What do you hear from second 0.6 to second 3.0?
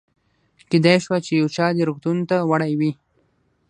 کېدای شوه چې یو چا دې روغتون ته وړی وي.